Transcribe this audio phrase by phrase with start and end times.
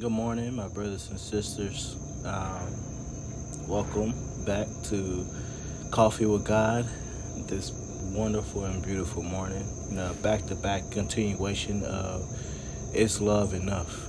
[0.00, 1.96] Good morning, my brothers and sisters.
[2.24, 2.72] Um,
[3.66, 5.26] welcome back to
[5.90, 6.88] Coffee with God
[7.48, 7.72] this
[8.12, 9.66] wonderful and beautiful morning.
[10.22, 12.30] Back to back continuation of
[12.94, 14.06] Is Love Enough?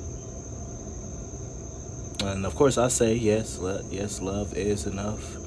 [2.21, 3.60] And of course, I say yes,
[3.90, 5.37] yes, love is enough.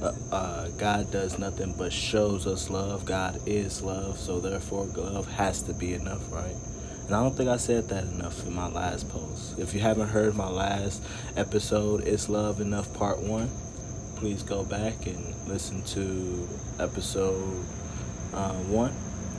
[0.00, 3.04] Uh, uh, God does nothing but shows us love.
[3.04, 6.54] God is love, so therefore, love has to be enough, right?
[7.08, 9.58] And I don't think I said that enough in my last post.
[9.58, 11.02] If you haven't heard my last
[11.36, 13.50] episode, Is Love Enough Part 1,
[14.16, 16.46] please go back and listen to
[16.78, 17.64] episode
[18.34, 18.92] uh, 1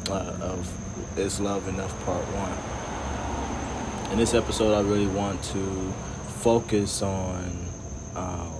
[0.10, 2.24] uh, of Is Love Enough Part
[4.08, 4.14] 1.
[4.14, 5.94] In this episode, I really want to
[6.40, 7.68] focus on
[8.16, 8.52] um,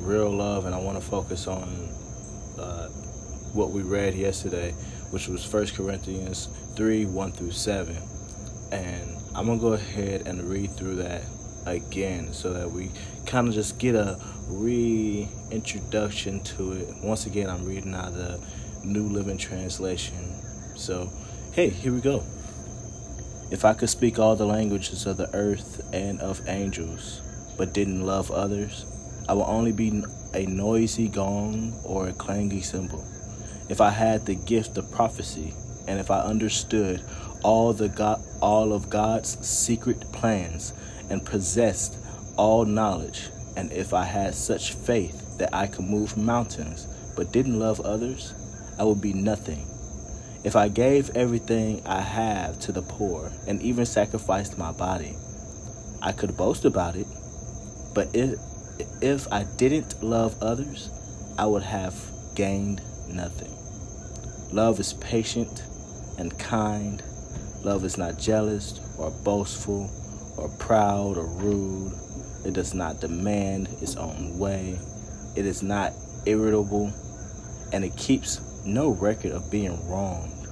[0.00, 1.90] real love and I want to focus on
[2.58, 2.88] uh,
[3.52, 4.70] what we read yesterday,
[5.10, 7.96] which was First Corinthians 3 1 through 7.
[8.72, 11.22] And I'm going to go ahead and read through that
[11.66, 12.90] again so that we
[13.26, 14.18] kind of just get a
[14.48, 16.88] reintroduction to it.
[17.02, 18.40] Once again, I'm reading out the
[18.84, 20.16] New Living Translation.
[20.76, 21.10] So,
[21.52, 22.24] hey, here we go.
[23.50, 27.20] If I could speak all the languages of the earth and of angels,
[27.56, 28.86] but didn't love others,
[29.28, 30.02] I would only be
[30.34, 33.04] a noisy gong or a clanging cymbal.
[33.68, 35.54] If I had the gift of prophecy
[35.86, 37.02] and if I understood
[37.42, 40.72] all the God, all of God's secret plans
[41.08, 41.96] and possessed
[42.36, 47.58] all knowledge, and if I had such faith that I could move mountains but didn't
[47.58, 48.34] love others,
[48.78, 49.66] I would be nothing.
[50.42, 55.16] If I gave everything I have to the poor and even sacrificed my body,
[56.00, 57.06] I could boast about it.
[57.92, 58.38] But if,
[59.02, 60.88] if I didn't love others,
[61.36, 61.94] I would have
[62.34, 63.59] gained nothing.
[64.52, 65.62] Love is patient
[66.18, 67.02] and kind.
[67.62, 69.88] Love is not jealous or boastful
[70.36, 71.92] or proud or rude.
[72.44, 74.78] It does not demand its own way.
[75.36, 75.92] It is not
[76.26, 76.92] irritable
[77.72, 80.48] and it keeps no record of being wronged.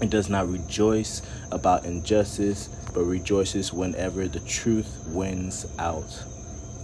[0.00, 6.22] It does not rejoice about injustice, but rejoices whenever the truth wins out.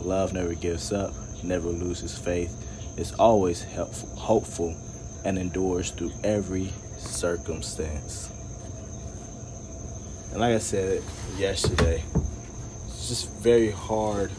[0.00, 1.12] Love never gives up,
[1.44, 2.56] never loses faith,
[2.96, 4.76] is always helpful, hopeful,
[5.24, 8.30] and endures through every circumstance.
[10.30, 11.02] And like I said
[11.36, 12.04] yesterday,
[12.86, 14.30] it's just very hard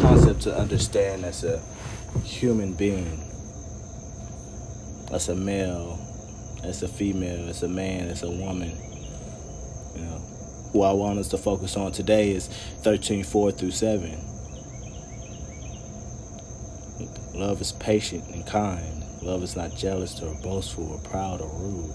[0.00, 1.60] concept to understand as a
[2.24, 3.26] human being.
[5.12, 5.98] As a male,
[6.62, 8.76] as a female, as a man, as a woman.
[9.94, 10.18] You know.
[10.72, 12.46] What I want us to focus on today is
[12.82, 14.26] 13, 4 through 7.
[17.34, 18.99] Love is patient and kind.
[19.22, 21.94] Love is not jealous or boastful or proud or rude.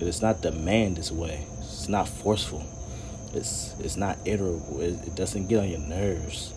[0.00, 1.46] It is not demand its way.
[1.58, 2.64] It's not forceful.
[3.32, 4.80] It's it's not irritable.
[4.80, 6.52] It, it doesn't get on your nerves.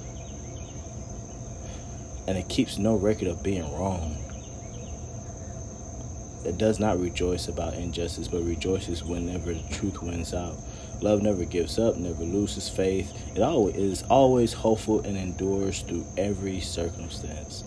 [2.27, 4.17] And it keeps no record of being wrong.
[6.43, 10.57] It does not rejoice about injustice, but rejoices whenever the truth wins out.
[11.01, 13.11] Love never gives up, never loses faith.
[13.35, 17.63] It always is always hopeful and endures through every circumstance.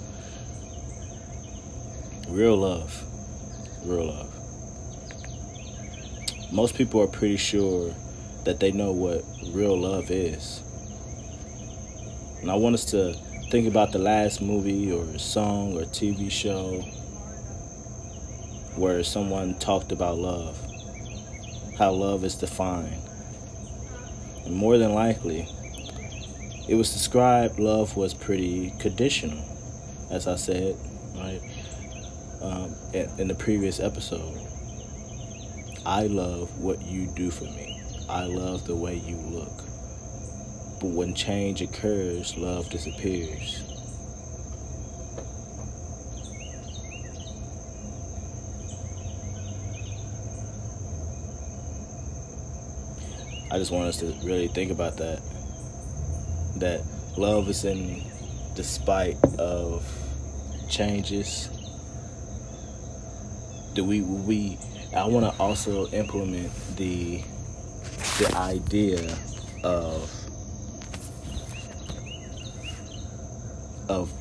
[2.28, 3.04] Real love.
[3.86, 4.30] Real love.
[6.52, 7.94] Most people are pretty sure
[8.44, 9.24] that they know what
[9.54, 10.62] real love is.
[12.42, 13.14] And I want us to
[13.50, 16.82] think about the last movie or song or TV show
[18.76, 20.60] where someone talked about love,
[21.78, 23.02] how love is defined.
[24.44, 25.48] And more than likely,
[26.68, 29.42] it was described love was pretty conditional,
[30.10, 30.76] as I said,
[31.16, 31.40] right?
[32.40, 34.38] Um, in the previous episode.
[35.84, 37.82] I love what you do for me.
[38.08, 39.64] I love the way you look.
[40.80, 43.62] But when change occurs, love disappears.
[53.50, 55.20] I just want us to really think about that.
[56.56, 56.82] That
[57.16, 58.04] love is in
[58.54, 59.86] despite of
[60.68, 61.48] changes
[63.84, 64.58] we we
[64.94, 67.22] I want to also implement the
[68.18, 69.16] the idea
[69.64, 70.10] of
[73.88, 74.12] of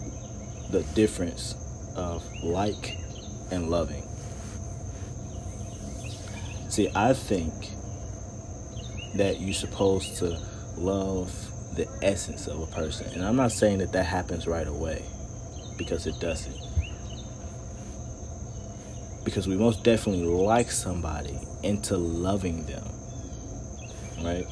[0.71, 1.56] the difference
[1.95, 2.98] of like
[3.51, 4.04] and loving.
[6.69, 7.54] See, I think
[9.15, 10.39] that you're supposed to
[10.77, 11.33] love
[11.75, 13.07] the essence of a person.
[13.13, 15.04] And I'm not saying that that happens right away
[15.77, 16.56] because it doesn't
[19.28, 22.86] because we most definitely like somebody into loving them,
[24.24, 24.48] right?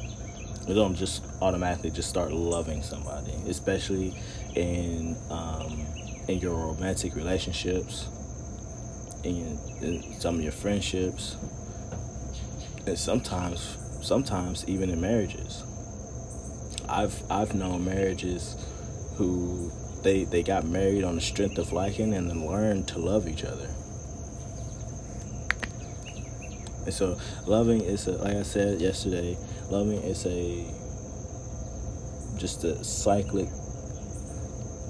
[0.68, 4.14] We don't just automatically just start loving somebody, especially
[4.54, 5.86] in um,
[6.28, 8.06] in your romantic relationships,
[9.24, 11.38] in, in some of your friendships,
[12.86, 15.64] and sometimes sometimes even in marriages.
[16.86, 18.62] I've I've known marriages
[19.14, 23.26] who they they got married on the strength of liking and then learned to love
[23.26, 23.70] each other.
[26.86, 29.36] And so loving is a, like I said yesterday,
[29.70, 30.64] loving is a
[32.38, 33.48] just a cyclic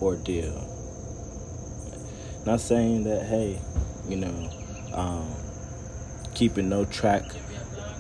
[0.02, 0.72] ordeal.
[2.44, 3.58] Not saying that hey,
[4.06, 4.50] you know,
[4.92, 5.34] um,
[6.34, 7.22] keeping no track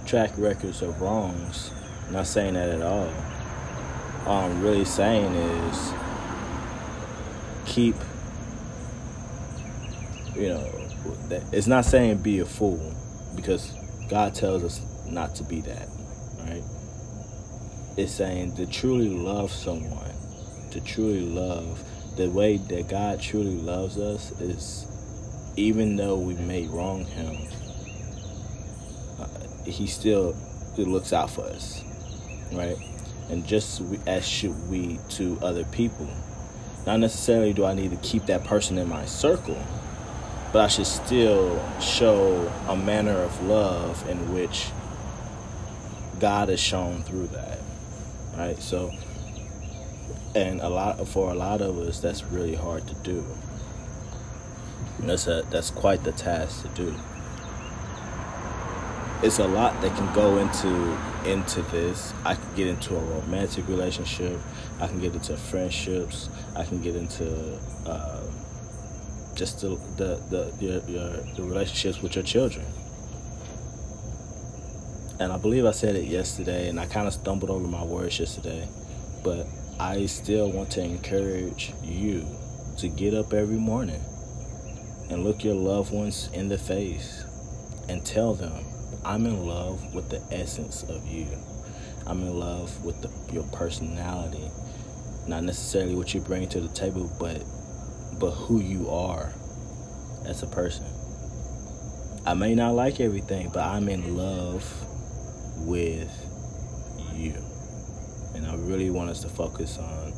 [0.04, 1.72] track records of wrongs.
[2.10, 3.10] not saying that at all.
[4.26, 5.92] All I'm really saying is
[7.64, 7.96] keep
[10.34, 10.76] you know
[11.52, 12.94] it's not saying be a fool
[13.34, 13.75] because
[14.08, 15.88] God tells us not to be that,
[16.40, 16.62] right?
[17.96, 20.12] It's saying to truly love someone,
[20.70, 21.82] to truly love,
[22.16, 24.86] the way that God truly loves us is
[25.56, 27.36] even though we may wrong him,
[29.18, 29.26] uh,
[29.64, 30.34] he still
[30.74, 31.82] he looks out for us,
[32.52, 32.76] right?
[33.30, 36.08] And just as should we to other people.
[36.86, 39.60] Not necessarily do I need to keep that person in my circle,
[40.56, 44.70] but I should still show a manner of love in which
[46.18, 47.58] God has shown through that.
[48.34, 48.58] Right?
[48.58, 48.90] So
[50.34, 53.22] and a lot for a lot of us that's really hard to do.
[55.00, 56.94] That's a that's quite the task to do.
[59.22, 60.98] It's a lot that can go into
[61.30, 62.14] into this.
[62.24, 64.40] I can get into a romantic relationship.
[64.80, 66.30] I can get into friendships.
[66.54, 68.22] I can get into uh,
[69.36, 70.80] just the the, the your,
[71.36, 72.64] your relationships with your children.
[75.18, 78.18] And I believe I said it yesterday, and I kind of stumbled over my words
[78.18, 78.68] yesterday,
[79.22, 79.46] but
[79.80, 82.26] I still want to encourage you
[82.78, 84.00] to get up every morning
[85.08, 87.24] and look your loved ones in the face
[87.88, 88.64] and tell them,
[89.04, 91.28] I'm in love with the essence of you.
[92.06, 94.50] I'm in love with the, your personality.
[95.26, 97.42] Not necessarily what you bring to the table, but
[98.18, 99.32] but who you are
[100.26, 100.86] as a person.
[102.24, 104.64] I may not like everything, but I'm in love
[105.58, 106.10] with
[107.14, 107.34] you.
[108.34, 110.12] And I really want us to focus on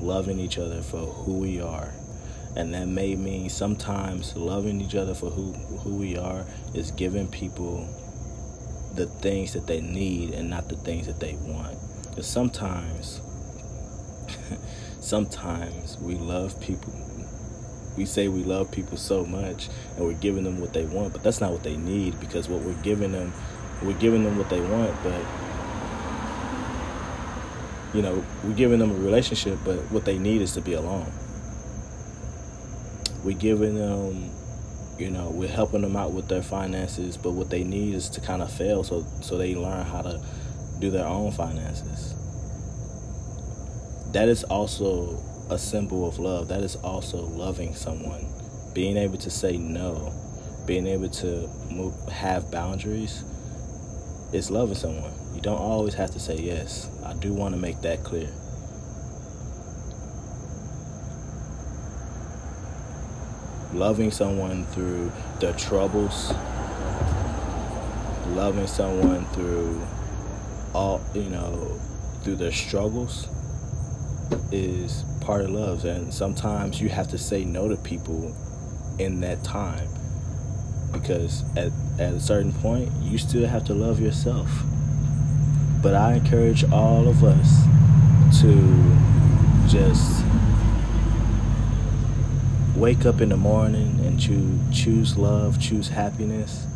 [0.00, 1.92] loving each other for who we are.
[2.56, 6.44] And that may mean sometimes loving each other for who, who we are
[6.74, 7.88] is giving people
[8.94, 11.76] the things that they need and not the things that they want.
[12.10, 13.20] Because sometimes,
[15.00, 16.92] sometimes we love people
[17.96, 21.22] we say we love people so much and we're giving them what they want, but
[21.22, 23.32] that's not what they need because what we're giving them,
[23.82, 25.20] we're giving them what they want, but
[27.94, 31.10] you know, we're giving them a relationship, but what they need is to be alone.
[33.22, 34.30] We're giving them,
[34.98, 38.20] you know, we're helping them out with their finances, but what they need is to
[38.20, 40.20] kind of fail so so they learn how to
[40.80, 42.14] do their own finances.
[44.12, 46.48] That is also a symbol of love.
[46.48, 48.26] That is also loving someone.
[48.72, 50.12] Being able to say no,
[50.66, 53.22] being able to move, have boundaries
[54.32, 55.12] is loving someone.
[55.34, 56.90] You don't always have to say yes.
[57.04, 58.30] I do want to make that clear.
[63.72, 66.32] Loving someone through their troubles,
[68.28, 69.84] loving someone through
[70.72, 71.78] all, you know,
[72.22, 73.28] through their struggles
[74.52, 75.84] is part of love.
[75.84, 78.34] And sometimes you have to say no to people
[78.98, 79.88] in that time
[80.92, 84.48] because at, at a certain point, you still have to love yourself.
[85.82, 87.64] But I encourage all of us
[88.40, 88.54] to
[89.68, 90.24] just
[92.76, 96.66] wake up in the morning and choose, choose love, choose happiness,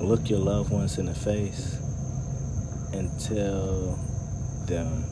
[0.00, 1.78] look your loved ones in the face,
[2.92, 3.98] and tell
[4.66, 5.04] them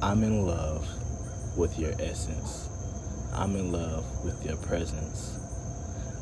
[0.00, 0.86] I'm in love
[1.56, 2.68] with your essence.
[3.32, 5.36] I'm in love with your presence.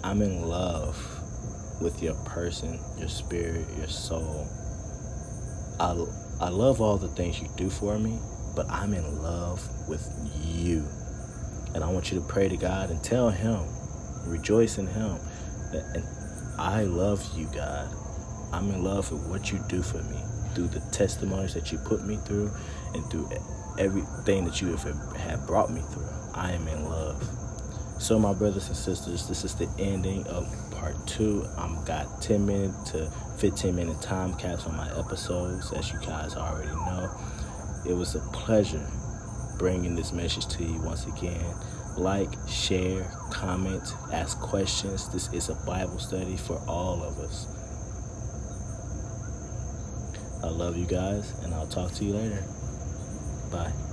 [0.03, 0.97] I'm in love
[1.83, 4.49] with your person, your spirit, your soul.
[5.79, 5.91] I,
[6.41, 8.19] I love all the things you do for me,
[8.55, 10.11] but I'm in love with
[10.43, 10.83] you.
[11.75, 13.61] And I want you to pray to God and tell Him,
[14.25, 15.19] rejoice in Him.
[15.75, 16.03] And
[16.59, 17.95] I love you, God.
[18.55, 20.23] I'm in love with what you do for me
[20.57, 22.51] through the testimonies that you put me through
[22.95, 23.29] and through
[23.79, 26.09] everything that you have, brought me through.
[26.35, 27.23] I am in love.
[27.99, 31.45] So, my brothers and sisters, this is the ending of part part two.
[31.57, 36.37] I'm got 10 minute to 15 minute time caps on my episodes, as you guys
[36.37, 37.11] already know.
[37.89, 38.87] It was a pleasure
[39.59, 41.45] bringing this message to you once again.
[41.97, 43.83] Like, share, comment,
[44.13, 45.09] ask questions.
[45.09, 47.47] This is a Bible study for all of us.
[50.47, 52.45] I love you guys, and I'll talk to you later.
[53.51, 53.86] Bye.